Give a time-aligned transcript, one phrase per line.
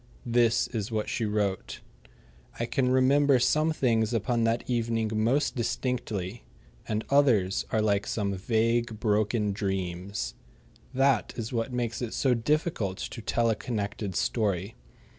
[0.25, 1.79] This is what she wrote:
[2.59, 6.43] I can remember some things upon that evening most distinctly,
[6.87, 10.33] and others are like some vague, broken dreams.
[10.91, 14.73] That is what makes it so difficult to tell a connected story.